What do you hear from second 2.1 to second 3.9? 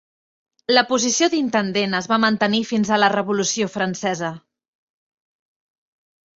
va mantenir fins a la Revolució